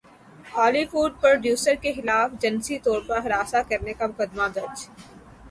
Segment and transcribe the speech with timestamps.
[0.53, 4.77] Holi would producer کےخلاف جنسی طور پر ہراساں کرنے کا مقدمہ درج